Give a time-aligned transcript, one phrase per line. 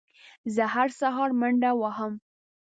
[0.55, 2.13] زه هره سهار منډه وهم